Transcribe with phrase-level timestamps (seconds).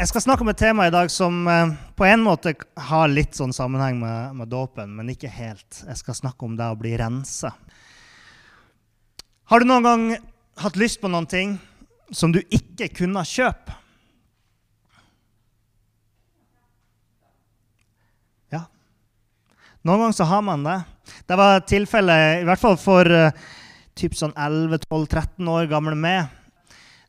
[0.00, 2.54] Jeg skal snakke om et tema i dag som eh, på en måte
[2.88, 5.82] har litt sånn sammenheng med, med dåpen, men ikke helt.
[5.84, 7.50] Jeg skal snakke om det å bli rensa.
[9.52, 10.06] Har du noen gang
[10.64, 11.52] hatt lyst på noen ting
[12.16, 13.76] som du ikke kunne kjøpe?
[18.56, 18.64] Ja.
[19.84, 20.80] Noen ganger så har man det.
[21.28, 23.36] Det var tilfellet, i hvert fall for uh,
[24.00, 26.39] typ sånn 11-12-13 år gamle meg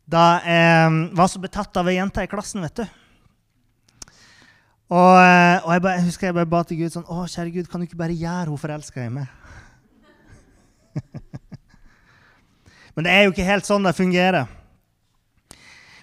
[0.09, 2.85] da jeg var så betatt av ei jente i klassen, vet du.
[4.91, 7.53] Og, eh, og jeg, bare, jeg, husker jeg bare ba til Gud sånn Å, kjære
[7.55, 9.27] Gud, kan du ikke bare gjøre henne forelska i meg?
[12.97, 14.49] Men det er jo ikke helt sånn det fungerer.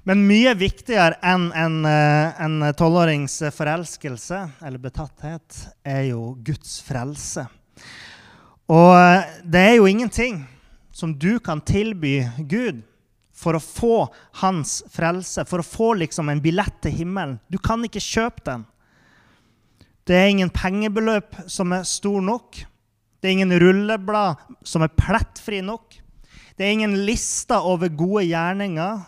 [0.09, 7.45] Men mye viktigere enn en en tolvårings forelskelse eller betatthet er jo Guds frelse.
[8.73, 10.47] Og eh, det er jo ingenting
[10.97, 12.81] som du kan tilby Gud
[13.39, 14.09] for å få
[14.41, 17.39] hans frelse, for å få liksom en billett til himmelen.
[17.47, 18.67] Du kan ikke kjøpe den.
[20.09, 22.59] Det er ingen pengebeløp som er stor nok.
[23.21, 25.99] Det er ingen rulleblad som er plettfri nok.
[26.59, 29.03] Det er ingen liste over gode gjerninger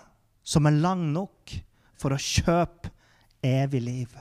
[0.47, 1.55] som er lang nok
[1.98, 2.92] for å kjøpe
[3.42, 4.19] evig liv.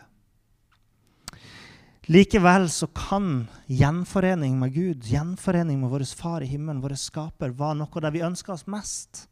[2.10, 7.84] Likevel så kan gjenforening med Gud, gjenforening med vår Far i himmelen, vår skaper, være
[7.84, 9.28] noe der vi ønsker oss mest.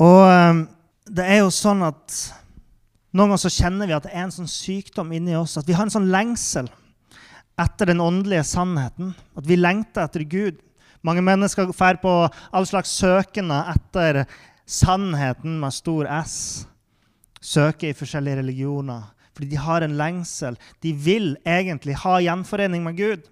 [0.00, 0.62] Og um,
[1.10, 2.14] det er jo sånn at
[3.10, 5.58] noen ganger så kjenner vi at det er en sånn sykdom inni oss.
[5.60, 6.70] At vi har en sånn lengsel
[7.60, 9.12] etter den åndelige sannheten.
[9.36, 10.60] At vi lengter etter Gud.
[11.04, 14.22] Mange mennesker drar på all slags søkende etter
[14.68, 16.36] sannheten med stor S.
[17.40, 19.10] Søker i forskjellige religioner.
[19.34, 20.56] Fordi de har en lengsel.
[20.84, 23.26] De vil egentlig ha gjenforening med Gud.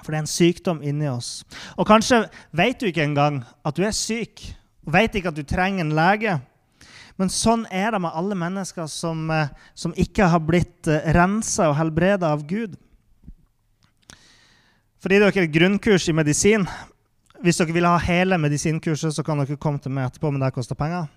[0.00, 1.40] For det er en sykdom inni oss.
[1.76, 2.26] Og kanskje
[2.56, 4.44] vet du ikke engang at du er syk
[4.86, 6.38] og vet ikke at du trenger en lege.
[7.16, 11.70] Men sånn er det med alle mennesker som, eh, som ikke har blitt eh, rensa
[11.70, 12.76] og helbreda av Gud.
[15.02, 16.66] Fordi dere er et grunnkurs i medisin.
[17.42, 20.54] Hvis dere vil ha hele medisinkurset, så kan dere komme til meg etterpå, men det
[20.54, 21.08] koster penger.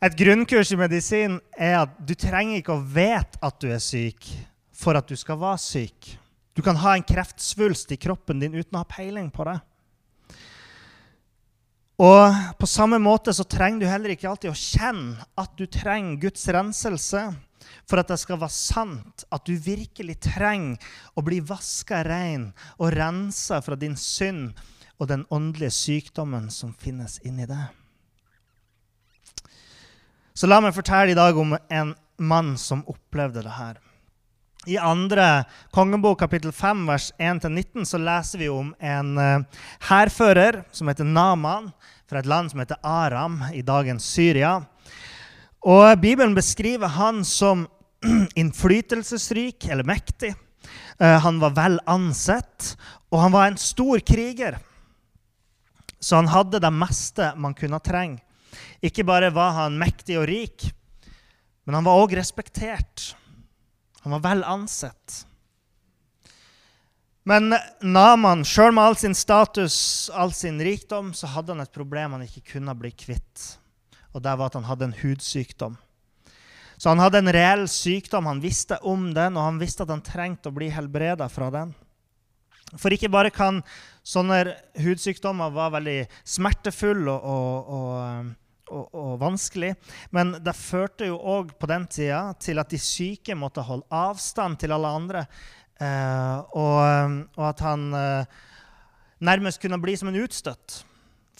[0.00, 4.30] Et grunnkurs i medisin er at du trenger ikke å vite at du er syk
[4.72, 6.14] for at du skal være syk.
[6.56, 9.58] Du kan ha en kreftsvulst i kroppen din uten å ha peiling på det.
[12.00, 16.22] Og på samme måte så trenger du heller ikke alltid å kjenne at du trenger
[16.22, 17.26] Guds renselse
[17.90, 20.80] for at det skal være sant, at du virkelig trenger
[21.12, 24.54] å bli vaska rein og rensa fra din synd
[24.96, 27.68] og den åndelige sykdommen som finnes inni deg.
[30.32, 33.76] Så la meg fortelle i dag om en mann som opplevde det her.
[34.68, 40.90] I andre kongebok kapittel 5 vers 1-19 så leser vi om en uh, hærfører som
[40.90, 41.70] heter Naman,
[42.04, 44.58] fra et land som heter Aram, i dagens Syria.
[45.64, 47.64] Og Bibelen beskriver han som
[48.40, 50.34] innflytelsesrik eller mektig.
[51.00, 52.74] Uh, han var vel ansett,
[53.08, 54.58] og han var en stor kriger.
[56.04, 58.20] Så han hadde det meste man kunne trenge.
[58.84, 60.68] Ikke bare var han mektig og rik,
[61.64, 63.14] men han var òg respektert.
[64.04, 65.24] Han var vel ansett.
[67.28, 67.52] Men
[67.84, 72.24] Naman, sjøl med all sin status, all sin rikdom, så hadde han et problem han
[72.24, 73.44] ikke kunne bli kvitt.
[74.16, 75.76] Og det var at han hadde en hudsykdom.
[76.80, 78.26] Så han hadde en reell sykdom.
[78.26, 81.74] Han visste om den, og han visste at han trengte å bli helbreda fra den.
[82.78, 83.60] For ikke bare kan
[84.06, 88.30] sånne hudsykdommer være veldig smertefulle og, og, og
[88.70, 89.74] og, og, vanskelig.
[90.14, 94.60] Men det førte jo òg på den tida til at de syke måtte holde avstand
[94.62, 95.24] til alle andre.
[95.80, 98.38] Eh, og, og, at han eh,
[99.26, 100.84] nærmest kunne bli som en utstøtt.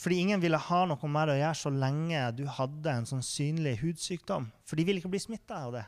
[0.01, 3.77] Fordi ingen ville ha noe det å gjøre så lenge du hadde en sånn synlig
[3.83, 4.49] hudsykdom.
[4.65, 5.87] For de ville ikke bli smitta av det.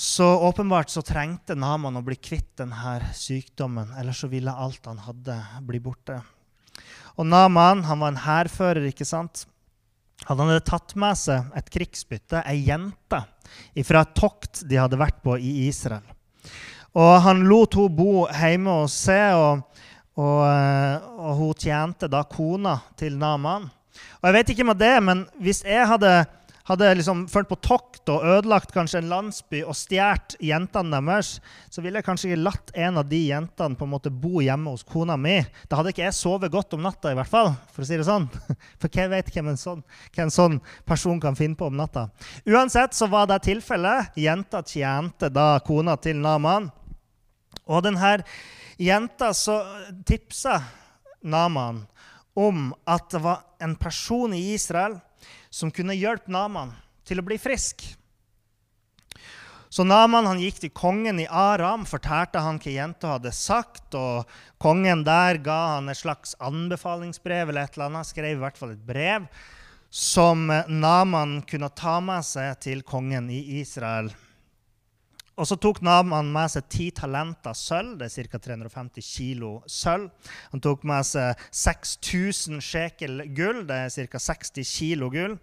[0.00, 5.02] Så åpenbart så trengte Naman å bli kvitt denne sykdommen, ellers så ville alt han
[5.02, 5.34] hadde,
[5.66, 6.20] bli borte.
[7.20, 8.86] Og Naman han var en hærfører.
[8.88, 9.44] ikke sant?
[10.28, 13.20] Han hadde tatt med seg et krigsbytte, ei jente,
[13.84, 16.04] fra et tokt de hadde vært på i Israel.
[16.96, 19.84] Og Han lot henne bo hjemme hos seg, og,
[20.16, 20.40] og,
[21.20, 23.68] og, hun tjente da kona til Naman.
[24.20, 26.24] Og jeg vet ikke med det, men hvis jeg hadde,
[26.70, 31.32] hadde liksom ført på tokt og ødelagt kanskje en landsby og stjålet jentene deres,
[31.72, 34.70] så ville jeg kanskje ikke latt en av de jentene på en måte bo hjemme
[34.70, 35.40] hos kona mi.
[35.68, 37.52] Da hadde ikke jeg sovet godt om natta, i hvert fall.
[37.74, 38.28] For å si det sånn.
[38.80, 39.82] For jeg vet hvem en sånn,
[40.14, 42.06] hvem en sånn person kan finne på om natta.
[42.46, 44.14] Uansett så var det tilfellet.
[44.20, 46.70] Jenta tjente da kona til Naman.
[47.70, 48.16] Og denne
[48.80, 49.60] jenta så
[50.06, 50.60] tipsa
[51.26, 51.84] Naman
[52.38, 55.00] om at det var en person i Israel
[55.50, 56.72] som kunne hjelpe Naman
[57.06, 57.82] til å bli frisk.
[59.70, 63.94] Så Naman han gikk til kongen i Aram, fortalte han hva jenta hadde sagt.
[63.94, 64.26] og
[64.58, 68.74] Kongen der ga han et slags anbefalingsbrev, eller et eller annet, skrev i hvert fall
[68.74, 69.28] et brev
[69.90, 74.12] som Naman kunne ta med seg til kongen i Israel.
[75.40, 78.40] Og så tok Naman med seg ti talenter sølv, det er ca.
[78.44, 80.10] 350 kilo sølv.
[80.52, 84.20] Han tok med seg 6000 shekel gull, det er ca.
[84.20, 85.38] 60 kilo gull.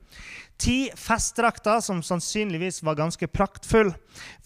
[0.61, 3.95] Ti festdrakter, som sannsynligvis var ganske praktfulle,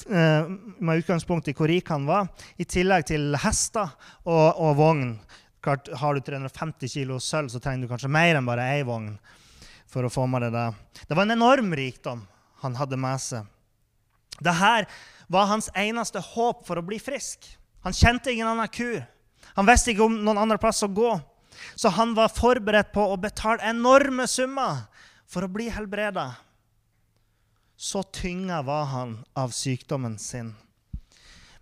[0.08, 0.48] eh,
[0.80, 3.92] med utgangspunkt i hvor rik han var, i tillegg til hester
[4.24, 5.16] og, og vogn.
[5.62, 9.18] Klart, Har du 350 kilo sølv, så trenger du kanskje mer enn bare ei vogn.
[9.92, 10.72] for å få med Det der.
[11.10, 12.22] Det var en enorm rikdom
[12.62, 13.44] han hadde med seg.
[14.42, 14.88] Det her
[15.32, 17.46] var hans eneste håp for å bli frisk.
[17.86, 19.04] Han kjente ingen annen kur.
[19.56, 21.14] Han visste ikke om noen andre plass å gå.
[21.76, 24.86] Så han var forberedt på å betale enorme summer
[25.30, 26.32] for å bli helbreda.
[27.78, 30.54] Så tynga var han av sykdommen sin.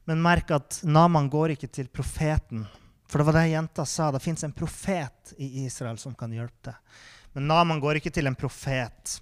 [0.10, 2.66] Men merk at Naman går ikke til profeten.
[3.10, 4.10] For det var det jenta sa.
[4.12, 6.78] Det fins en profet i Israel som kan hjelpe deg.
[7.38, 9.20] Men Naman går ikke til en profet.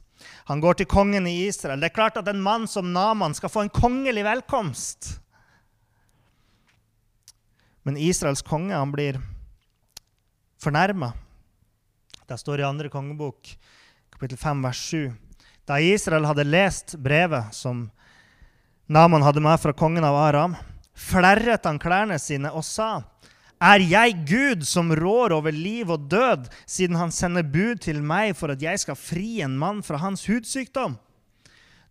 [0.50, 1.80] Han går til kongen i Israel.
[1.82, 5.18] Det er klart at en mann som Naman skal få en kongelig velkomst.
[7.88, 9.22] Men Israels konge han blir
[10.60, 11.14] fornærma.
[12.28, 13.54] Det står i andre kongebok,
[14.12, 15.14] kapittel 5, vers 7.
[15.68, 17.86] Da Israel hadde lest brevet som
[18.88, 20.56] Naman hadde med fra kongen av Aram,
[20.96, 23.04] flerret han klærne sine og sa:"
[23.58, 28.36] Er jeg Gud som rår over liv og død, siden han sender bud til meg
[28.38, 30.98] for at jeg skal fri en mann fra hans hudsykdom?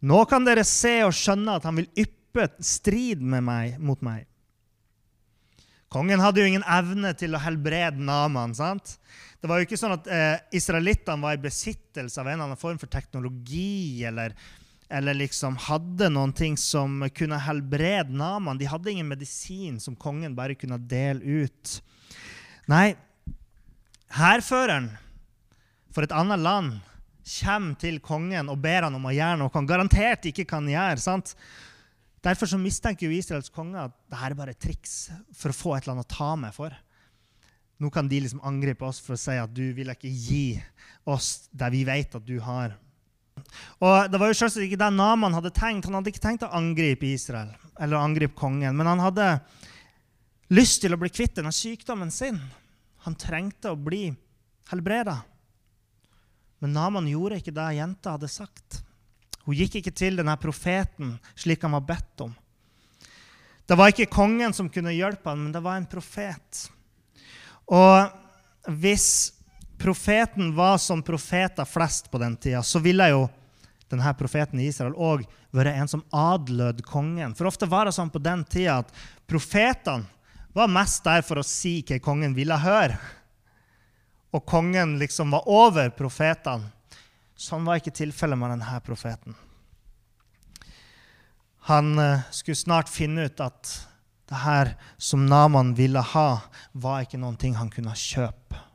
[0.06, 4.28] Nå kan dere se og skjønne at han vil yppe strid meg, mot meg.
[5.90, 8.54] Kongen hadde jo ingen evne til å helbrede Naman.
[8.54, 8.98] sant?
[9.40, 12.60] Det var jo ikke sånn at eh, israelittene var i besittelse av en eller annen
[12.60, 14.34] form for teknologi eller
[14.88, 18.58] eller liksom hadde noen ting som kunne helbrede Naman.
[18.58, 21.80] De hadde ingen medisin som kongen bare kunne dele ut.
[22.70, 22.94] Nei,
[24.14, 24.92] hærføreren
[25.94, 26.78] for et annet land
[27.26, 31.02] kommer til kongen og ber han om å gjøre noe han garantert ikke kan gjøre.
[31.02, 31.34] sant?
[32.22, 35.74] Derfor så mistenker jo Israels konge at dette er bare et triks for å få
[35.74, 36.74] et eller annet å ta med for.
[37.82, 40.56] Nå kan de liksom angripe oss for å si at du vil ikke gi
[41.06, 42.74] oss det vi vet at du har.
[43.80, 45.86] Og Det var jo selvsagt ikke det Naman hadde tenkt.
[45.88, 49.24] Han hadde ikke tenkt å angripe Israel eller angripe kongen, men han hadde
[50.48, 52.38] lyst til å bli kvitt denne sykdommen sin.
[53.04, 54.08] Han trengte å bli
[54.70, 55.18] helbreda.
[56.64, 58.80] Men Naman gjorde ikke det jenta hadde sagt.
[59.44, 62.32] Hun gikk ikke til denne profeten slik han var bedt om.
[63.66, 66.66] Det var ikke kongen som kunne hjelpe ham, men det var en profet.
[67.66, 69.35] Og hvis
[69.78, 73.26] profeten var som profeter flest på den tida, så ville jo
[73.90, 77.34] denne profeten i Israel òg være en som adlød kongen.
[77.38, 78.92] For ofte var det sånn på den tida at
[79.28, 80.08] profetene
[80.56, 82.96] var mest der for å si hva kongen ville høre.
[84.34, 86.72] Og kongen liksom var over profetene.
[87.36, 89.36] Sånn var ikke tilfellet med denne profeten.
[91.68, 93.72] Han uh, skulle snart finne ut at
[94.26, 96.28] det her som Naman ville ha,
[96.72, 98.65] var ikke noen ting han kunne kjøpe.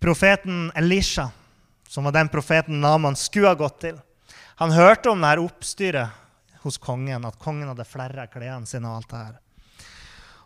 [0.00, 1.30] Profeten Elisha,
[1.88, 3.98] som var den profeten Naman skulle ha gått til,
[4.60, 6.20] han hørte om dette oppstyret
[6.64, 8.88] hos kongen, at kongen hadde flerra klærne sine.
[8.88, 9.36] Og alt det her.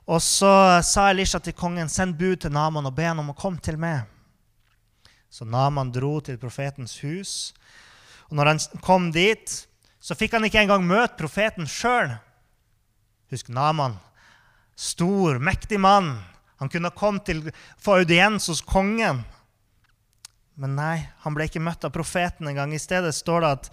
[0.05, 3.39] Og så sa Elisha til kongen, send bud til Naman og be han om å
[3.39, 4.05] komme til meg.
[5.31, 7.55] Så Naman dro til profetens hus.
[8.31, 9.55] Og når han kom dit,
[9.99, 12.13] så fikk han ikke engang møte profeten sjøl.
[13.33, 13.97] Husk Naman.
[14.77, 16.17] Stor, mektig mann.
[16.63, 17.49] Han kunne komme til
[17.83, 19.25] få audiens hos kongen.
[20.61, 22.75] Men nei, han ble ikke møtt av profeten engang.
[22.75, 23.71] I stedet står det at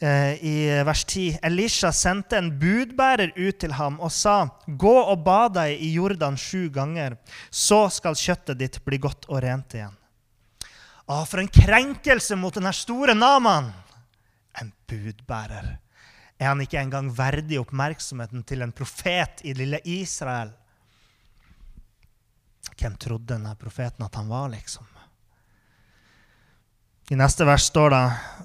[0.00, 0.54] eh, i
[0.86, 5.76] vers 10 Elisha sendte en budbærer ut til ham og sa, Gå og bad deg
[5.76, 7.18] i Jordan sju ganger,
[7.50, 9.96] så skal kjøttet ditt bli godt og rent igjen.
[11.10, 13.72] Å, for en krenkelse mot denne store Naman!
[14.60, 15.76] En budbærer.
[16.40, 20.54] Er han ikke engang verdig oppmerksomheten til en profet i lille Israel?
[22.80, 24.86] Hvem trodde denne profeten at han var, liksom?
[27.10, 28.04] I neste vers står det,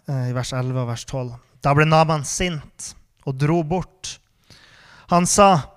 [0.10, 4.18] eh, i vers 11 og vers 12, da ble Naban sint og dro bort.
[5.14, 5.70] Han sa,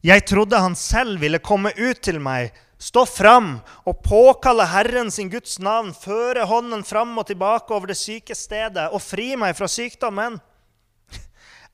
[0.00, 5.30] 'Jeg trodde han selv ville komme ut til meg.' Stå fram og påkalle Herren sin
[5.30, 9.66] Guds navn, føre hånden fram og tilbake over det syke stedet og fri meg fra
[9.66, 10.38] sykdommen.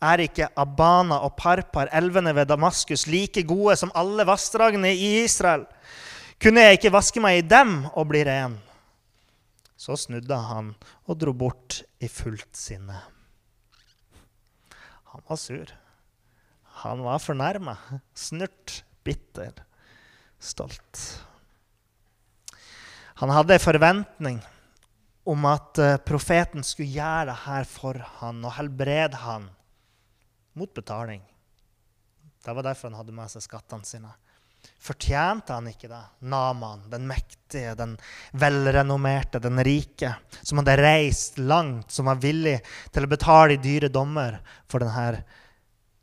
[0.01, 5.67] Er ikke Abana og Parpar, elvene ved Damaskus, like gode som alle vassdragene i Israel?
[6.41, 8.57] Kunne jeg ikke vaske meg i dem og bli ren?
[9.83, 10.75] Så snudde han
[11.11, 13.01] og dro bort i fullt sinne.
[15.11, 15.73] Han var sur.
[16.85, 17.75] Han var fornærma,
[18.15, 19.59] snurt, bitter,
[20.39, 21.03] stolt.
[23.23, 24.39] Han hadde en forventning
[25.29, 29.51] om at eh, profeten skulle gjøre det her for han og helbrede han
[30.59, 31.23] mot betaling.
[32.43, 34.11] Det var derfor han hadde med seg skattene sine.
[34.83, 36.03] Fortjente han ikke det?
[36.27, 37.95] Naman, den mektige, den
[38.35, 42.57] velrenommerte, den rike, som hadde reist langt, som var villig
[42.91, 44.41] til å betale i dyre dommer
[44.71, 45.23] for denne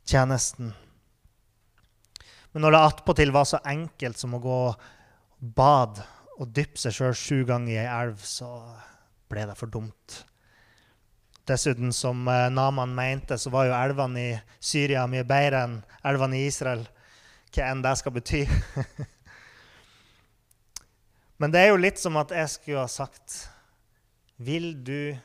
[0.08, 0.72] tjenesten.
[2.52, 4.62] Men når det attpåtil var så enkelt som å gå
[5.38, 6.00] bad
[6.40, 8.48] og dyppe seg sjøl sju ganger i ei elv, så
[9.30, 10.22] ble det for dumt.
[11.46, 15.76] Dessuten, som eh, Naman mente, så var jo elvene i Syria mye bedre enn
[16.06, 16.84] elvene i Israel.
[17.50, 18.44] Hva enn det skal bety.
[21.40, 23.48] Men det er jo litt som at jeg skulle ha sagt
[24.36, 25.16] Vil du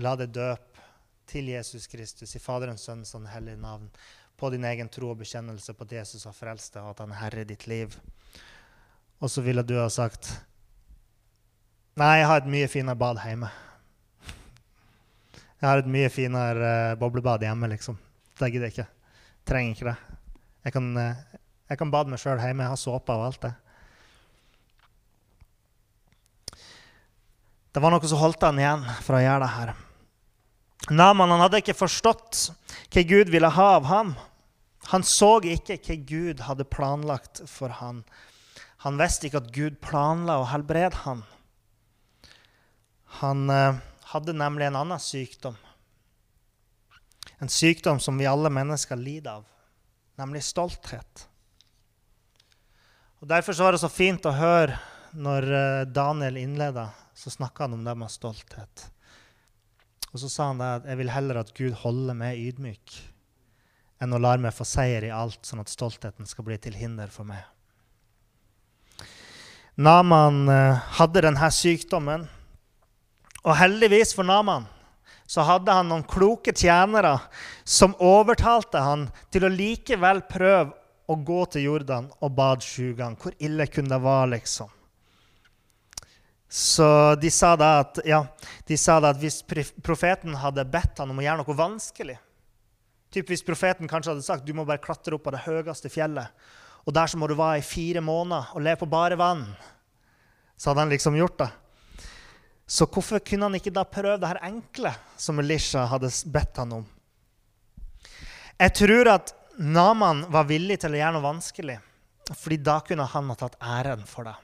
[0.00, 0.84] la deg døpe
[1.26, 3.88] til Jesus Kristus i Faderens, Sønns og hellige navn
[4.36, 7.14] på din egen tro og bekjennelse på at Jesus har frelst deg, og at han
[7.14, 7.96] er herre i ditt liv?
[9.18, 10.30] Og så ville du ha sagt
[11.96, 13.48] Nei, jeg har et mye finere bad hjemme.
[15.56, 17.96] Jeg har et mye finere uh, boblebad hjemme, liksom.
[18.36, 18.90] Det gidder jeg ikke.
[19.48, 20.15] Trenger ikke det.
[20.66, 21.38] Jeg kan, uh,
[21.70, 22.66] jeg kan bade meg sjøl hjemme.
[22.66, 23.54] Jeg har såpe og alt det.
[27.76, 29.74] Det var noe som holdt han igjen fra å gjøre det her.
[30.96, 32.46] Naman han hadde ikke forstått
[32.94, 34.14] hva Gud ville ha av ham.
[34.90, 38.04] Han så ikke hva Gud hadde planlagt for ham.
[38.86, 41.24] Han visste ikke at Gud planla å helbrede ham.
[43.20, 43.78] Han uh,
[44.12, 45.56] hadde nemlig en annen sykdom.
[47.42, 49.44] En sykdom som vi alle mennesker lider av,
[50.20, 51.26] nemlig stolthet.
[53.20, 54.76] Og Derfor var det så fint å høre
[55.16, 55.48] når
[55.88, 58.86] Daniel innleda, så snakka han om det med stolthet.
[60.12, 62.96] Og så sa han det at jeg vil heller at Gud holder meg ydmyk
[64.04, 67.08] enn å la meg få seier i alt, sånn at stoltheten skal bli til hinder
[67.12, 67.40] for meg.
[69.80, 70.48] Naman
[70.96, 72.28] hadde denne sykdommen
[73.44, 74.68] og heldigvis for Naman
[75.26, 77.16] så hadde han noen kloke tjenere
[77.64, 80.74] som overtalte han til å likevel prøve
[81.06, 83.18] å gå til Jordan og bade sju ganger.
[83.20, 84.70] Hvor ille kunne det være, liksom?
[86.48, 86.86] Så
[87.18, 88.22] de sa da at, ja,
[88.66, 89.42] de sa da at hvis
[89.82, 92.20] profeten hadde bedt han om å gjøre noe vanskelig
[93.16, 96.26] Typ Hvis profeten kanskje hadde sagt du må bare klatre opp på det høyeste fjellet,
[96.84, 99.44] og der så må du være i fire måneder og leve på bare vann,
[100.58, 101.48] så hadde han liksom gjort det.
[102.66, 106.72] Så hvorfor kunne han ikke da prøve det her enkle som Elisha hadde bedt han
[106.80, 106.86] om?
[108.56, 111.78] Jeg tror at Naman var villig til å gjøre noe vanskelig,
[112.34, 114.34] fordi da kunne han ha tatt æren for det.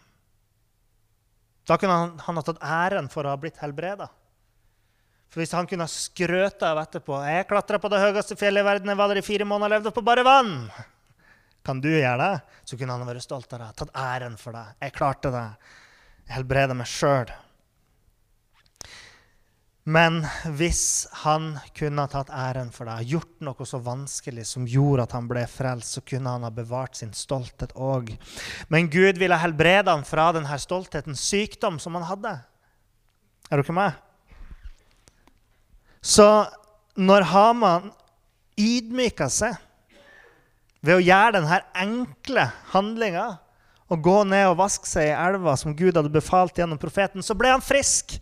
[1.69, 4.09] Da kunne han, han ha tatt æren for å ha blitt helbreda.
[5.33, 8.69] For hvis han kunne ha skrøt av etterpå 'Jeg klatra på det høyeste fjellet i
[8.69, 10.71] verden, jeg var der i fire måneder og levde på bare vann'
[11.65, 12.43] Kan du gjøre det?
[12.65, 14.67] Så kunne han vært stolt av det, tatt æren for det.
[14.81, 15.49] 'Jeg klarte det.
[16.29, 17.33] Jeg helbreda meg sjøl.'
[19.83, 20.21] Men
[20.55, 25.15] hvis han kunne ha tatt æren for det, gjort noe så vanskelig som gjorde at
[25.17, 28.13] han ble frelst, så kunne han ha bevart sin stolthet òg.
[28.71, 32.37] Men Gud ville helbrede ham fra denne stoltheten, sykdom som han hadde.
[33.51, 33.99] Er dere med?
[36.03, 36.29] Så
[36.95, 37.91] når Haman
[38.59, 39.59] ydmyka seg
[40.83, 43.27] ved å gjøre denne enkle handlinga,
[43.93, 47.35] å gå ned og vaske seg i elva som Gud hadde befalt gjennom profeten, så
[47.37, 48.15] ble han frisk.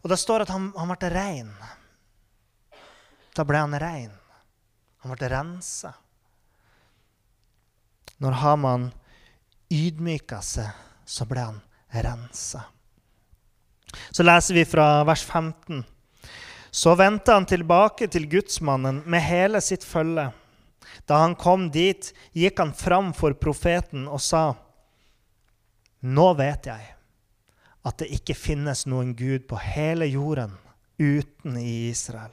[0.00, 1.50] Og det står at han, han ble rein.
[3.36, 4.12] Da ble han rein.
[5.04, 5.92] Han ble rensa.
[8.20, 8.90] Når Haman
[9.72, 10.68] ydmyka seg,
[11.08, 11.60] så ble han
[12.04, 12.66] rensa.
[14.10, 15.82] Så leser vi fra vers 15.
[16.70, 20.28] Så vendte han tilbake til gudsmannen med hele sitt følge.
[21.08, 24.44] Da han kom dit, gikk han fram for profeten og sa,
[26.00, 26.99] Nå vet jeg
[27.86, 30.56] at det ikke finnes noen Gud på hele jorden
[31.00, 32.32] uten i Israel.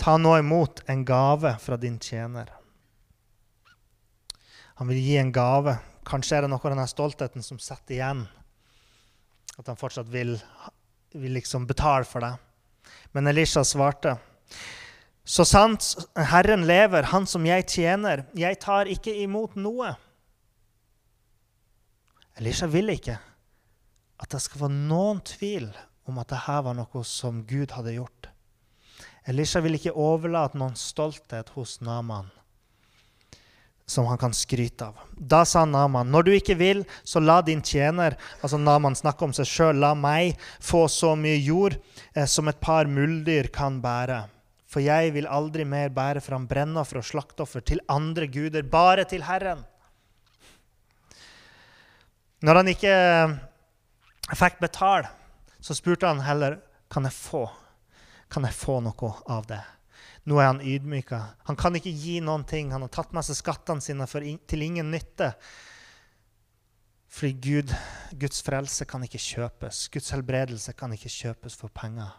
[0.00, 2.48] Ta nå imot en gave fra din tjener.
[4.80, 8.18] Han vil gi en gave Kanskje er det noe av denne stoltheten som setter igjen.
[9.56, 10.34] At han fortsatt vil,
[11.16, 12.34] vil liksom betale for det.
[13.16, 14.12] Men Elisha svarte.
[15.24, 15.94] Så sant
[16.28, 19.94] Herren lever, Han som jeg tjener, jeg tar ikke imot noe.
[22.36, 23.16] Elisha vil ikke
[24.22, 25.68] at det skal være noen tvil
[26.08, 28.30] om at dette var noe som Gud hadde gjort.
[29.28, 32.28] Elisha vil ikke overlate noen stolthet hos Naman
[33.86, 35.00] som han kan skryte av.
[35.12, 39.34] Da sa Naman, når du ikke vil, så la din tjener altså Naman snakker om
[39.36, 41.76] seg sjøl, la meg få så mye jord
[42.14, 44.22] eh, som et par muldyr kan bære.
[44.64, 49.22] For jeg vil aldri mer bære fram brennoffer og slaktoffer til andre guder, bare til
[49.28, 49.62] Herren.
[52.44, 52.94] Når han ikke
[54.30, 55.10] eh, fikk betale,
[55.60, 56.60] så spurte han heller
[56.92, 57.44] kan jeg få
[58.34, 59.60] kan jeg få noe av det.
[60.26, 61.20] Nå er han ydmyka.
[61.48, 62.72] Han kan ikke gi noen ting.
[62.72, 65.34] Han har tatt med seg skattene sine in til ingen nytte.
[67.14, 67.74] Fordi Gud,
[68.18, 69.88] Guds frelse kan ikke kjøpes.
[69.92, 72.10] Guds helbredelse kan ikke kjøpes for penger.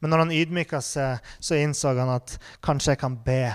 [0.00, 3.52] Men når han ydmyka seg, så innså han at kanskje jeg kan be.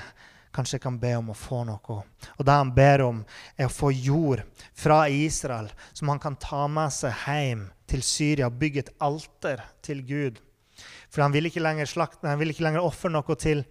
[0.55, 1.97] Kanskje jeg kan be om å få noe.
[2.37, 3.23] Og det han ber om,
[3.57, 4.43] er å få jord
[4.77, 9.63] fra Israel som han kan ta med seg hjem til Syria og bygge et alter
[9.85, 10.39] til Gud.
[11.09, 13.63] For han vil ikke lenger, slakte, han vil ikke lenger ofre noe til,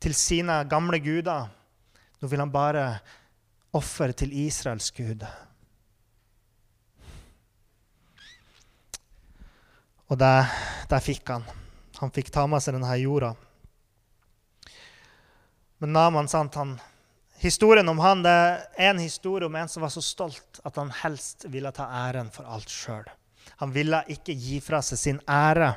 [0.00, 1.48] til sine gamle guder.
[2.18, 2.86] Nå vil han bare
[3.76, 5.26] ofre til Israels gud.
[10.08, 10.34] Og det,
[10.88, 11.44] det fikk han.
[11.98, 13.34] Han fikk ta med seg denne jorda.
[15.78, 16.76] Men Naman, sant, han,
[17.38, 20.90] historien om han det er en historie om en som var så stolt at han
[21.04, 23.06] helst ville ta æren for alt sjøl.
[23.62, 25.72] Han ville ikke gi fra seg sin ære.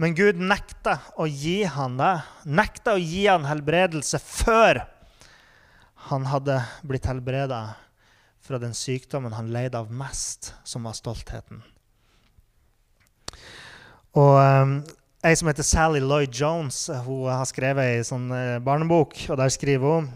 [0.00, 2.16] Men Gud nekta å gi han det.
[2.50, 4.82] Nekta å gi han helbredelse før
[6.10, 7.60] han hadde blitt helbreda
[8.44, 11.62] fra den sykdommen han leide av mest, som var stoltheten.
[14.20, 14.74] Og um,
[15.24, 19.48] Ei som heter Sally Lloyd Jones, hun har skrevet ei sånn uh, barnebok, og der
[19.48, 20.10] skriver hun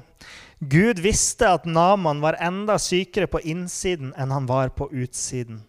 [0.61, 5.63] Gud visste at Naman var enda sykere på innsiden enn han var på utsiden.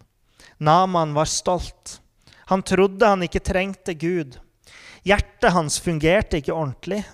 [0.60, 2.02] Naman var stolt.
[2.52, 4.36] Han trodde han ikke trengte Gud.
[5.08, 7.06] Hjertet hans fungerte ikke ordentlig.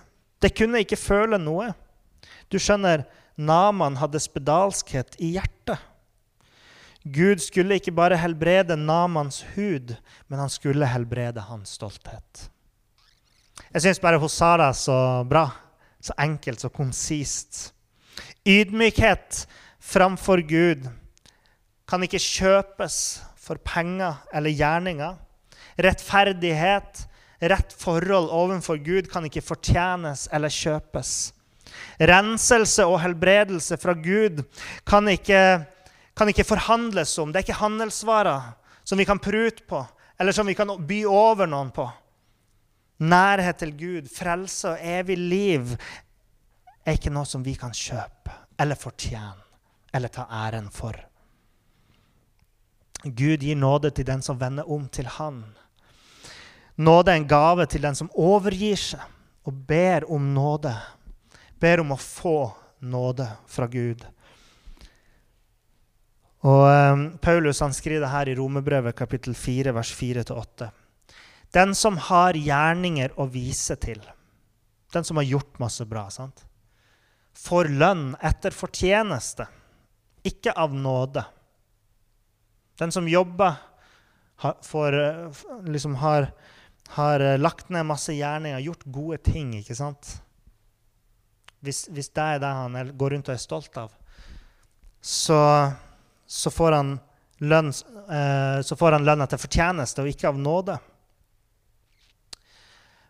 [0.41, 1.75] Det kunne ikke føle noe.
[2.49, 3.05] Du skjønner,
[3.37, 5.77] Naman hadde spedalskhet i hjertet.
[7.05, 9.93] Gud skulle ikke bare helbrede Namans hud,
[10.27, 12.47] men han skulle helbrede hans stolthet.
[13.71, 14.97] Jeg syns bare hun sa det så
[15.29, 15.45] bra,
[16.01, 17.69] så enkelt, så konsist.
[18.45, 19.45] Ydmykhet
[19.79, 20.87] framfor Gud
[21.85, 22.97] kan ikke kjøpes
[23.37, 25.17] for penger eller gjerninger.
[25.77, 27.05] Rettferdighet,
[27.41, 31.33] rett forhold overfor Gud kan ikke fortjenes eller kjøpes.
[31.99, 34.41] Renselse og helbredelse fra Gud
[34.87, 35.65] kan ikke,
[36.15, 37.31] kan ikke forhandles om.
[37.31, 39.81] Det er ikke handelsvarer som vi kan prute på,
[40.19, 41.87] eller som vi kan by over noen på.
[43.03, 45.73] Nærhet til Gud, frelse og evig liv
[46.85, 49.43] er ikke noe som vi kan kjøpe eller fortjene
[49.95, 50.95] eller ta æren for.
[53.03, 55.43] Gud gir nåde til den som vender om til Han.
[56.75, 59.03] Nåde er en gave til den som overgir seg
[59.45, 60.73] og ber om nåde.
[61.61, 62.51] Ber om å få
[62.81, 64.01] nåde fra Gud.
[66.45, 70.69] Og um, Paulus han skriver her i Romerbrevet kapittel 4, vers 4-8.
[71.55, 74.01] Den som har gjerninger å vise til,
[74.93, 76.45] den som har gjort masse bra, sant?
[77.35, 79.43] får lønn etter fortjeneste,
[80.23, 81.25] ikke av nåde.
[82.79, 83.57] Den som jobber,
[84.63, 86.29] får, eh, liksom har
[86.87, 90.15] har eh, lagt ned masse gjerninger, gjort gode ting, ikke sant?
[91.65, 93.93] Hvis, hvis det er det han går rundt og er stolt av,
[95.01, 95.39] så,
[96.27, 96.91] så, får, han
[97.37, 97.71] lønn,
[98.09, 100.77] eh, så får han lønn etter fortjeneste og ikke av nåde.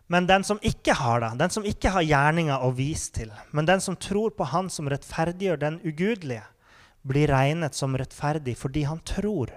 [0.08, 3.65] Men den som ikke har det, den som ikke har gjerninger å vise til, men
[3.65, 6.45] den som tror på Han som rettferdiggjør den ugudelige,
[7.01, 9.51] blir regnet som rettferdig fordi han tror.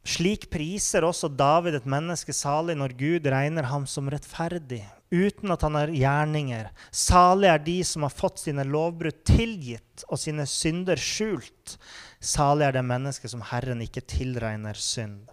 [0.00, 4.80] Slik priser også David et menneske salig når Gud regner ham som rettferdig,
[5.12, 6.70] uten at han har gjerninger.
[6.88, 11.76] Salig er de som har fått sine lovbrudd tilgitt og sine synder skjult.
[12.16, 15.28] Salig er det mennesket som Herren ikke tilregner synd.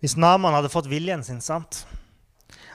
[0.00, 1.84] Hvis Naman hadde fått viljen sin, sant?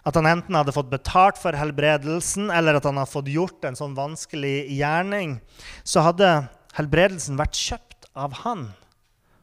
[0.06, 3.78] At han enten hadde fått betalt for helbredelsen, eller at han hadde fått gjort en
[3.78, 5.40] sånn vanskelig gjerning,
[5.82, 6.30] så hadde
[6.78, 8.70] helbredelsen vært kjøpt av han.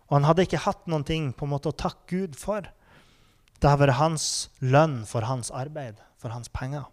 [0.09, 2.67] Og han hadde ikke hatt noen ting på en måte å takke Gud for.
[3.63, 4.27] Det har vært hans
[4.61, 6.89] lønn for hans arbeid, for hans penger.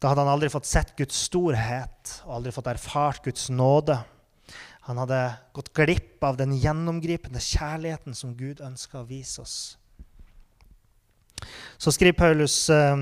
[0.00, 3.98] Da hadde han aldri fått sett Guds storhet og aldri fått erfart Guds nåde.
[4.88, 5.18] Han hadde
[5.54, 9.58] gått glipp av den gjennomgripende kjærligheten som Gud ønska å vise oss.
[11.80, 12.96] Så skriver Paulus eh,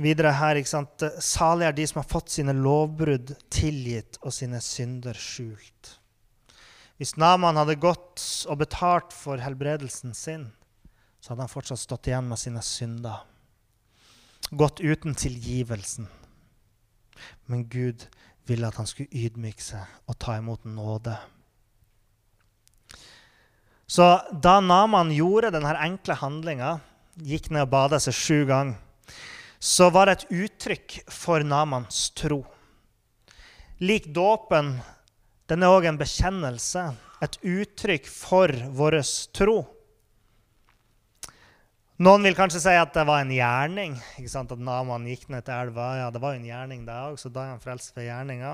[0.00, 1.04] videre her ikke sant?
[1.22, 5.98] Salig er de som har fått sine lovbrudd tilgitt og sine synder skjult.
[6.98, 10.48] Hvis Naman hadde gått og betalt for helbredelsen sin,
[11.18, 13.24] så hadde han fortsatt stått igjen med sine synder.
[14.54, 16.06] Gått uten tilgivelsen.
[17.48, 18.06] Men Gud
[18.46, 21.16] ville at han skulle ydmyke seg og ta imot nåde.
[23.86, 26.78] Så da Naman gjorde denne enkle handlinga,
[27.20, 28.78] gikk ned og bada seg sju ganger,
[29.64, 32.42] så var det et uttrykk for Namans tro.
[33.80, 34.74] Lik dåpen
[35.48, 36.82] den er òg en bekjennelse,
[37.24, 38.98] et uttrykk for vår
[39.32, 39.62] tro.
[42.04, 43.94] Noen vil kanskje si at det var en gjerning.
[44.18, 44.50] ikke sant?
[44.52, 45.86] At Naman gikk ned til elva.
[46.02, 48.50] Ja, det var jo en gjerning, det òg, så da er han frelst ved gjerninga.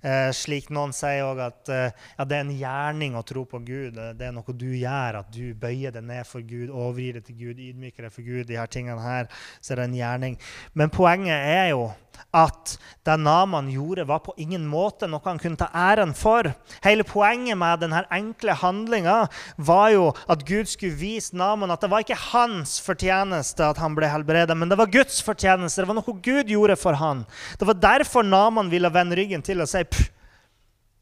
[0.00, 3.62] Eh, slik noen sier òg at eh, ja, det er en gjerning å tro på
[3.62, 3.94] Gud.
[4.18, 7.38] Det er noe du gjør, at du bøyer deg ned for Gud, overgir deg til
[7.44, 8.48] Gud, ydmyker deg for Gud.
[8.50, 10.38] de her tingene her, Så er det en gjerning.
[10.74, 11.92] Men poenget er jo
[12.34, 12.76] at
[13.06, 16.46] det Naman gjorde, var på ingen måte noe han kunne ta æren for.
[16.84, 19.24] Hele poenget med denne enkle handlinga
[19.56, 23.94] var jo at Gud skulle vise Naman at det var ikke hans fortjeneste at han
[23.96, 25.82] ble helbredet, men det var Guds fortjeneste.
[25.82, 27.24] Det var noe Gud gjorde for han.
[27.60, 29.84] Det var derfor Naman ville vende ryggen til og si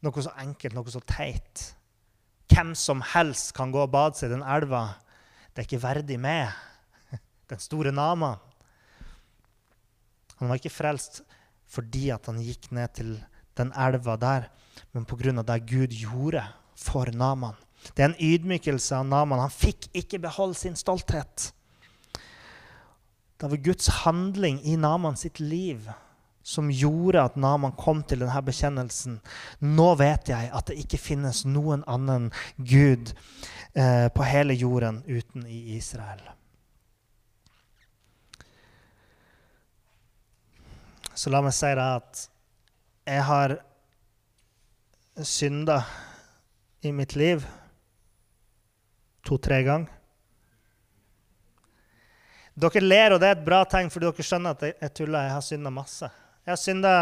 [0.05, 1.65] noe så enkelt, noe så teit.
[2.49, 4.85] Hvem som helst kan gå og bade seg i den elva.
[5.51, 6.49] Det er ikke verdig med
[7.51, 8.39] den store Naman.
[10.39, 11.21] Han var ikke frelst
[11.69, 13.11] fordi han gikk ned til
[13.59, 14.47] den elva der,
[14.95, 15.43] men pga.
[15.43, 16.41] det Gud gjorde
[16.73, 17.53] for Naman.
[17.95, 19.43] Det er en ydmykelse av Naman.
[19.43, 21.51] Han fikk ikke beholde sin stolthet.
[23.39, 25.91] Det var Guds handling i Naman sitt liv
[26.43, 29.19] som gjorde at Naman kom til denne bekjennelsen.
[29.63, 33.13] Nå vet jeg at det ikke finnes noen annen Gud
[33.77, 36.23] eh, på hele jorden uten i Israel.
[41.13, 42.25] Så la meg si det at
[43.09, 43.55] jeg har
[45.23, 45.81] synda
[46.83, 47.43] i mitt liv
[49.27, 49.98] to-tre ganger.
[52.59, 55.27] Dere ler, og det er et bra tegn, fordi dere skjønner at jeg tuller.
[55.27, 56.09] Jeg har synda masse.
[56.43, 56.93] Jeg har synda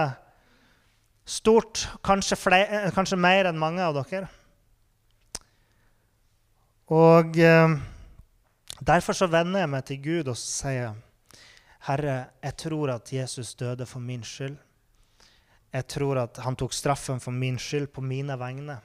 [1.27, 4.27] stort, kanskje, flere, kanskje, mer enn mange av dere.
[6.93, 7.73] Og eh,
[8.79, 10.95] derfor så vender jeg meg til Gud og sier
[11.87, 14.57] Herre, jeg tror at Jesus døde for min skyld.
[15.73, 18.77] Jeg tror at han tok straffen for min skyld på mine vegne.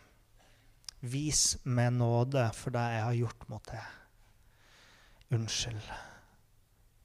[1.03, 3.93] Vis meg nåde for det jeg har gjort mot deg.
[5.35, 5.93] Unnskyld.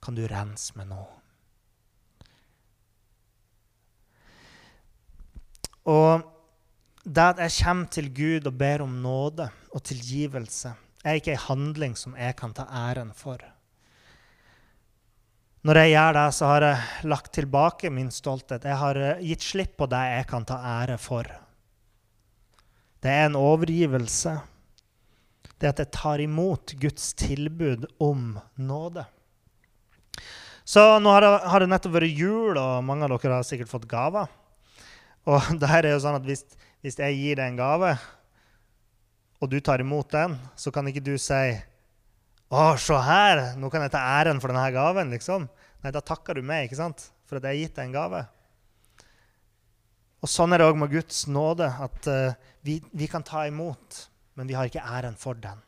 [0.04, 1.04] Kan du rense meg nå?
[5.88, 6.26] Og
[7.08, 10.74] det at jeg kommer til Gud og ber om nåde og tilgivelse,
[11.06, 13.40] er ikke en handling som jeg kan ta æren for.
[15.68, 18.64] Når jeg gjør det, så har jeg lagt tilbake min stolthet.
[18.64, 21.28] Jeg har eh, gitt slipp på det jeg kan ta ære for.
[23.04, 24.38] Det er en overgivelse.
[25.58, 29.04] Det at jeg tar imot Guds tilbud om nåde.
[30.68, 33.72] Så nå har det, har det nettopp vært jul, og mange av dere har sikkert
[33.72, 34.28] fått gaver.
[35.28, 36.44] Og det her er jo sånn at hvis,
[36.84, 37.96] hvis jeg gir deg en gave,
[39.38, 41.44] og du tar imot den, så kan ikke du si
[42.48, 43.44] å, se her!
[43.60, 45.12] Nå kan jeg ta æren for denne gaven.
[45.14, 45.46] liksom.
[45.84, 47.12] Nei, da takker du meg ikke sant?
[47.28, 48.20] for at jeg har gitt deg en gave.
[50.24, 54.00] Og Sånn er det òg med Guds nåde, at uh, vi, vi, kan ta imot,
[54.40, 55.60] men vi har ikke æren for den.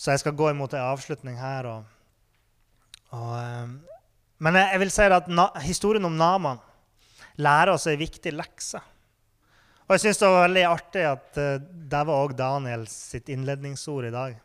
[0.00, 1.68] Så jeg skal gå imot en avslutning her.
[1.68, 1.99] Og,
[3.16, 3.90] og, uh,
[4.40, 6.60] men jeg, jeg, vil si at na, historien om Naman
[7.40, 8.80] lærer oss en viktig lekse.
[9.86, 14.08] Og jeg syns det var veldig artig at uh, det var òg Daniels sitt innledningsord
[14.08, 14.38] i dag.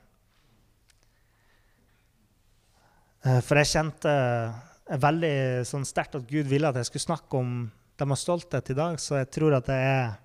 [3.26, 5.36] Uh, for jeg kjente uh, veldig
[5.70, 7.56] sånn sterkt at Gud ville at jeg skulle snakke om
[7.96, 10.18] det med stolthet i dag, så jeg tror at det, er,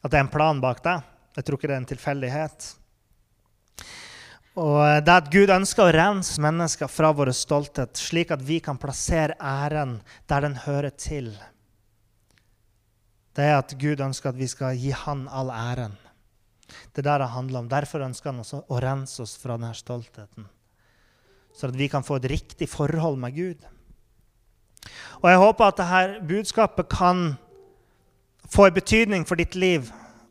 [0.00, 0.96] at det er en plan bak det.
[1.36, 2.68] Jeg tror ikke det er en tilfeldighet.
[4.56, 8.58] Og eh, det at Gud ønsker å rense mennesker fra vår stolthet, slik at vi
[8.64, 11.34] kan plassere æren der den hører til,
[13.36, 15.98] det er at Gud ønsker at vi skal gi Han all æren.
[16.66, 17.68] Det er det det handler om.
[17.68, 20.48] Derfor ønsker han også å rense oss fra denne stoltheten
[21.56, 23.64] så at vi kan få et riktig forhold med Gud.
[25.22, 27.30] Og jeg håper at dette budskapet kan
[28.52, 29.88] få en betydning for ditt liv.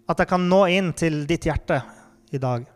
[0.09, 1.81] At det kan nå inn til ditt hjerte
[2.31, 2.67] i dag.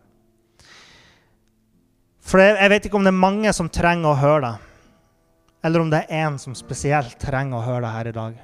[2.29, 4.57] For jeg vet ikke om det er mange som trenger å høre det.
[5.63, 8.35] eller om det er én som spesielt trenger å høre det her i dag.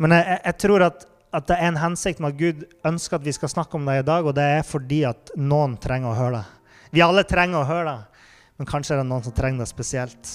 [0.00, 1.02] Men jeg, jeg tror at,
[1.34, 3.98] at, det er en hensikt med at Gud ønsker at vi skal snakke om det
[3.98, 6.72] i dag, og det er fordi at noen trenger å høre det.
[6.96, 8.24] Vi alle trenger å høre det,
[8.56, 10.32] men kanskje er det noen som trenger det spesielt.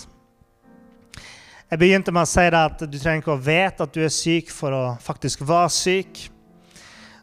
[1.71, 4.13] Jeg begynte med å si det at du trenger ikke å vite at du er
[4.13, 6.27] syk for å faktisk være syk.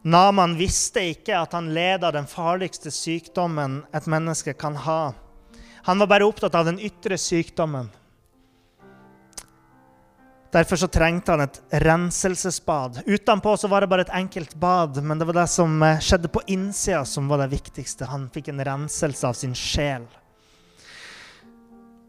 [0.04, 5.14] Naman visste ikke at han led av den farligste sykdommen et menneske kan ha.
[5.88, 7.88] Han var bare opptatt av den ytre sykdommen.
[10.52, 13.00] Derfor så trengte han et renselsesbad.
[13.06, 16.30] Utenpå så var det bare et enkelt bad, men det var det som eh, skjedde
[16.30, 18.06] på innsida, som var det viktigste.
[18.06, 20.04] Han fikk en renselse av sin sjel.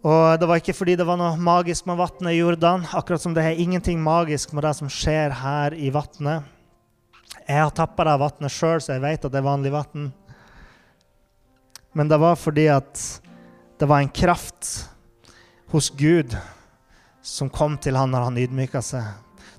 [0.05, 3.33] Og Det var ikke fordi det var noe magisk med vannet i Jordan, akkurat som
[3.33, 6.45] det er ingenting magisk med det som skjer her i vannet.
[7.45, 10.09] Jeg har tappa det vannet sjøl, så jeg vet at det er vanlig vann.
[11.95, 13.01] Men det var fordi at
[13.79, 14.89] det var en kraft
[15.71, 16.35] hos Gud
[17.25, 19.05] som kom til han når han ydmyka seg.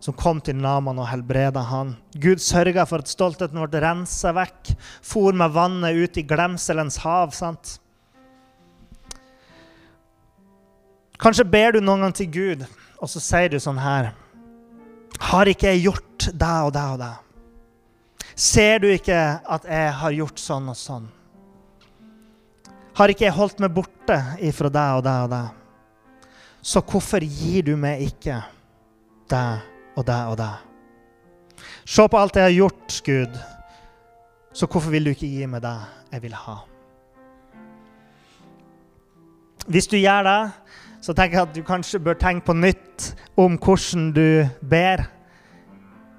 [0.00, 1.96] Som kom til Naman og helbreda han.
[2.14, 4.74] Gud sørga for at stoltheten ble rensa vekk.
[5.02, 7.32] For med vannet ut i glemselens hav.
[7.34, 7.78] sant?
[11.18, 12.66] Kanskje ber du noen gang til Gud,
[13.00, 14.12] og så sier du sånn her
[15.30, 17.14] Har ikke jeg gjort det og det og det?
[18.36, 21.06] Ser du ikke at jeg har gjort sånn og sånn?
[22.96, 26.28] Har ikke jeg holdt meg borte ifra deg og deg og deg?
[26.60, 28.42] Så hvorfor gir du meg ikke
[29.32, 31.64] deg og deg og deg?
[31.88, 33.40] Se på alt jeg har gjort, Gud.
[34.52, 35.76] Så hvorfor vil du ikke gi meg det
[36.12, 36.58] jeg vil ha?
[39.66, 40.40] Hvis du gjør det,
[41.00, 45.08] så tenker jeg at du kanskje bør tenke på nytt om hvordan du ber.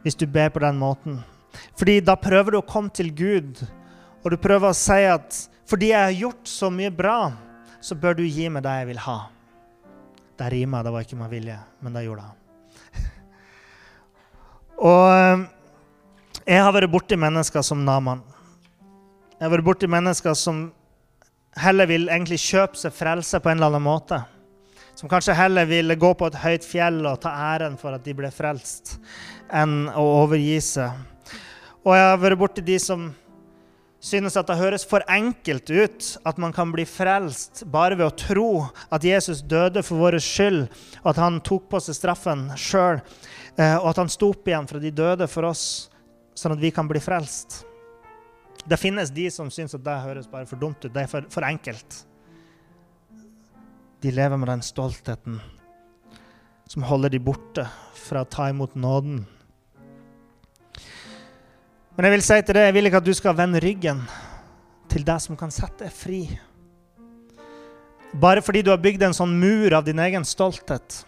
[0.01, 1.21] Hvis du ber på den måten.
[1.78, 3.63] Fordi da prøver du å komme til Gud,
[4.24, 7.17] og du prøver å si at fordi jeg har gjort så mye bra,
[7.84, 9.17] så bør du gi meg det jeg vil ha.
[10.38, 13.04] Det rima, det var ikke med vilje, men det gjorde det.
[14.88, 15.46] Og eh,
[16.48, 18.22] jeg har vært borti mennesker som Naman.
[19.36, 20.67] Jeg har vært borti mennesker som
[21.60, 24.22] heller vil egentlig kjøpe seg frelse på en eller annen måte.
[24.98, 28.15] Som kanskje heller vil gå på et høyt fjell og ta æren for at de
[28.17, 28.96] ble frelst,
[29.54, 30.96] enn å overgi seg.
[31.88, 33.08] Og jeg har vært borti de som
[34.04, 38.17] synes at det høres for enkelt ut at man kan bli frelst bare ved å
[38.19, 38.50] tro
[38.91, 40.65] at Jesus døde for vår skyld,
[41.00, 43.00] og at han tok på seg straffen sjøl,
[43.56, 45.63] eh, og at han sto opp igjen fra de døde for oss,
[46.36, 47.62] sånn at vi kan bli frelst.
[48.67, 50.91] Det finnes de som syns at det høres bare for dumt ut.
[50.91, 52.02] Det er for, for enkelt.
[54.04, 55.39] De lever med den stoltheten
[56.67, 57.63] som holder de borte
[57.95, 59.23] fra å ta imot nåden
[61.97, 64.03] men jeg vil si til deg, jeg vil ikke at du skal vende ryggen
[64.91, 66.21] til deg som kan sette deg fri.
[68.21, 71.01] Bare fordi du har bygd en sånn mur av din egen stolthet.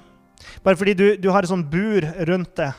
[0.66, 2.74] Bare fordi du, du har et sånn bur rundt deg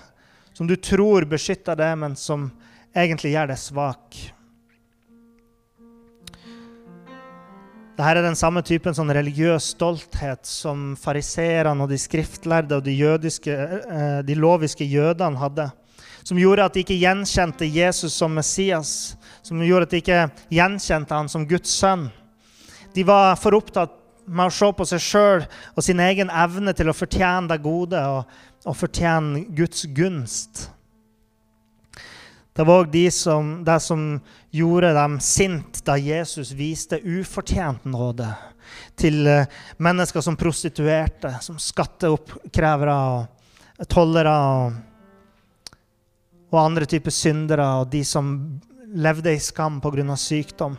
[0.59, 2.51] som du tror beskytter deg, men som
[2.93, 4.19] egentlig gjør deg svak.
[7.95, 12.95] Dette er den samme typen sånn religiøs stolthet som fariseerne og de skriftlærde og de,
[12.97, 15.67] jødiske, eh, de loviske jødene hadde
[16.23, 21.17] som gjorde at de ikke gjenkjente Jesus som Messias, som gjorde at de ikke gjenkjente
[21.17, 22.09] han som Guds sønn.
[22.95, 23.97] De var for opptatt
[24.31, 28.03] med å se på seg sjøl og sin egen evne til å fortjene det gode
[28.13, 30.69] og, og fortjene Guds gunst.
[32.55, 33.07] Det var òg de
[33.65, 34.05] det som
[34.53, 38.29] gjorde dem sint da Jesus viste ufortjent nåde
[38.99, 39.47] til eh,
[39.79, 44.35] mennesker som prostituerte, som skatteoppkrevere og tollere.
[44.35, 44.90] og
[46.51, 48.33] og andre typer syndere og de som
[48.91, 50.17] levde i skam pga.
[50.17, 50.77] sykdom.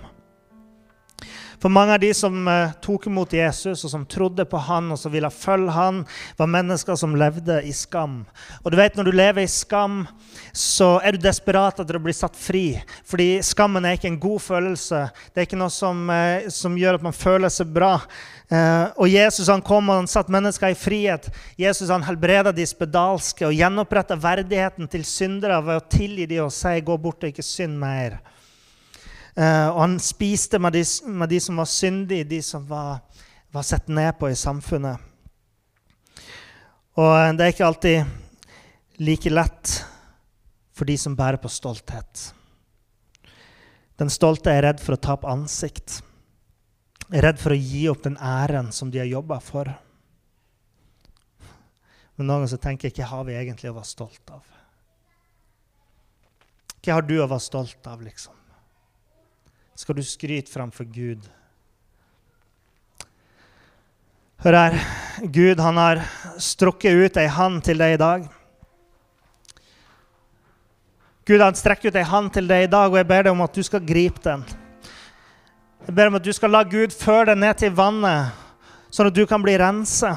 [1.61, 4.97] For mange av de som uh, tok imot Jesus, og som trodde på han og
[4.97, 5.99] som ville følge han,
[6.39, 8.23] var mennesker som levde i skam.
[8.63, 10.07] Og du vet, Når du lever i skam,
[10.53, 12.81] så er du desperat etter å bli satt fri.
[13.05, 15.03] Fordi skammen er ikke en god følelse.
[15.29, 17.93] Det er ikke noe som, uh, som gjør at man føler seg bra.
[18.49, 21.29] Uh, og Jesus han kom og han satte mennesker i frihet.
[21.61, 26.55] Jesus han helbreda de spedalske og gjenoppretta verdigheten til syndere ved å tilgi dem og
[26.57, 28.17] si 'gå bort og ikke synd mer'.
[29.31, 32.99] Uh, og han spiste med de, med de, som var syndige, de som var,
[33.51, 34.99] var sett ned på i samfunnet.
[36.99, 39.77] Og uh, det er ikke alltid like lett
[40.75, 42.31] for de som bærer på stolthet.
[44.01, 46.01] Den stolte er redd for å tape ansikt.
[47.11, 49.69] Er redd for å gi opp den æren som de har jobba for.
[52.17, 54.43] Men noen ganger tenker jeg hva har vi egentlig å være stolt av?
[56.81, 58.40] Hva har du å være stolt av, liksom?
[59.81, 61.23] Skal du skryte framfor Gud.
[64.43, 64.75] Hør her.
[65.33, 66.01] Gud han har
[66.41, 68.27] strukket ut ei hand til deg i dag.
[71.25, 73.43] Gud han strekker ut ei hand til deg i dag, og jeg ber deg om
[73.45, 74.45] at du skal gripe den.
[75.87, 78.37] Jeg ber om at du skal la Gud føre deg ned til vannet,
[78.93, 80.13] sånn at du kan bli rensa.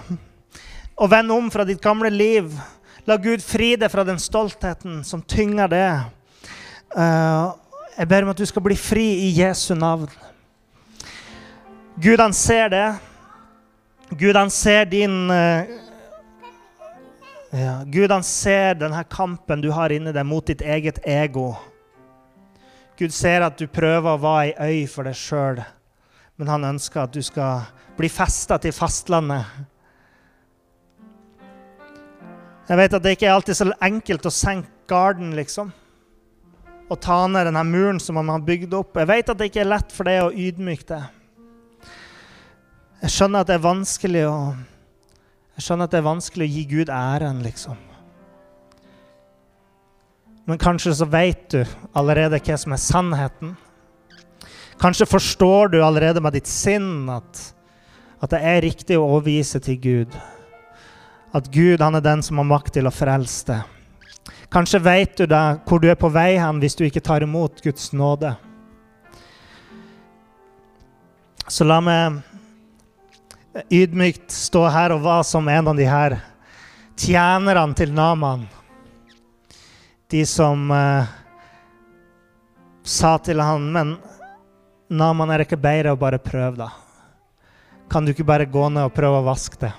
[1.01, 2.53] Og vend om fra ditt gamle liv.
[3.09, 5.89] La Gud fri deg fra den stoltheten som tynger det.
[6.93, 7.57] Uh,
[7.95, 10.09] jeg ber om at du skal bli fri i Jesu navn.
[11.95, 12.87] Gud, han ser det.
[14.11, 15.63] Gud, han ser din uh,
[17.55, 21.53] ja, Gud, han ser denne kampen du har inni deg mot ditt eget ego.
[22.99, 25.63] Gud ser at du prøver å være ei øy for deg sjøl,
[26.35, 27.63] men han ønsker at du skal
[27.95, 29.47] bli festa til fastlandet.
[32.67, 35.71] Jeg vet at det ikke er alltid så enkelt å senke garden, liksom.
[36.93, 38.99] Og ta ned denne muren som han har bygd opp.
[39.01, 41.91] Jeg vet at det ikke er lett for deg å ydmyke deg.
[43.05, 44.39] Jeg skjønner at det er vanskelig å
[45.55, 47.79] jeg skjønner at det er vanskelig å gi Gud æren, liksom.
[50.45, 51.61] Men kanskje så vet du
[51.97, 53.53] allerede hva som er sannheten.
[54.83, 57.39] Kanskje forstår du allerede med ditt sinn at,
[58.19, 60.19] at det er riktig å overvise til Gud.
[61.35, 63.71] At Gud han er den som har makt til å frelse deg.
[64.55, 67.59] Kanskje vet du da hvor du er på vei hen hvis du ikke tar imot
[67.65, 68.31] Guds nåde.
[71.51, 72.23] Så la meg
[73.75, 76.17] ydmykt stå her og være som en av de her
[76.95, 78.47] tjenerne til Naman.
[80.15, 81.11] De som uh,
[82.87, 83.97] sa til han, men
[84.95, 86.71] Naman, er det ikke bedre å bare prøve, da?
[87.91, 89.75] Kan du ikke bare gå ned og prøve å vaske det?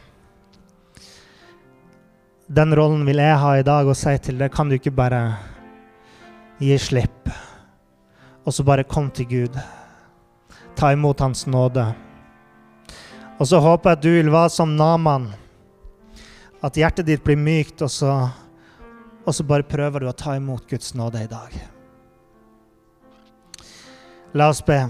[2.46, 5.22] Den rollen vil jeg ha i dag og si til deg, kan du ikke bare
[6.62, 7.30] gi slipp?
[8.46, 9.56] Og så bare kom til Gud.
[10.78, 11.88] Ta imot Hans nåde.
[13.40, 15.32] Og så håper jeg at du vil være som Naman.
[16.62, 18.14] At hjertet ditt blir mykt, og så,
[19.26, 21.58] og så bare prøver du å ta imot Guds nåde i dag.
[24.38, 24.84] La oss be.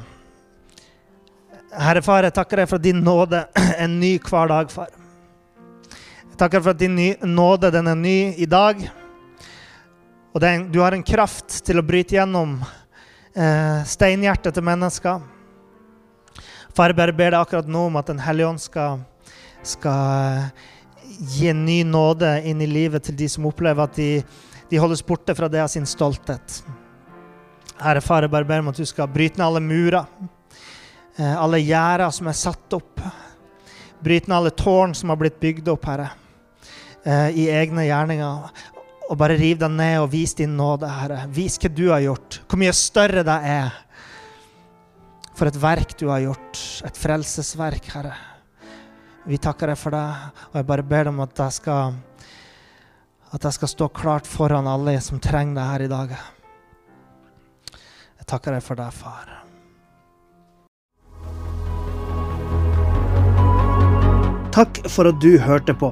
[1.71, 3.45] Herre Far, jeg takker deg for din nåde
[3.83, 4.91] en ny hver dag, far.
[6.35, 8.81] Takker for at din nåde den er ny i dag.
[10.35, 15.21] Og den, du har en kraft til å bryte gjennom eh, steinhjertet til mennesker.
[16.75, 19.05] Far, jeg bare ber deg akkurat nå om at Den hellige ånd skal,
[19.63, 20.49] skal,
[21.31, 24.09] gi en ny nåde inn i livet til de som opplever at de,
[24.67, 26.59] de holdes borte fra det av sin stolthet.
[27.79, 30.03] Herre far, jeg bare ber om at du skal bryte ned alle murer,
[31.15, 32.99] eh, alle gjerder som er satt opp.
[34.03, 36.11] Bryte ned alle tårn som har blitt bygd opp, Herre,
[37.05, 38.61] eh, i egne gjerninger.
[39.05, 41.25] Og bare riv deg ned og vis din nåde, Herre.
[41.33, 43.81] Vis hva du har gjort, hvor mye større det er
[45.35, 48.15] for et verk du har gjort, et frelsesverk, Herre.
[49.25, 50.05] Vi takker deg for det,
[50.51, 51.95] og jeg bare ber deg om at jeg skal,
[53.33, 56.15] at jeg skal stå klart foran alle som trenger deg her i dag.
[58.21, 59.33] Jeg takker deg for det, far.
[64.55, 65.91] Takk for at du hørte på.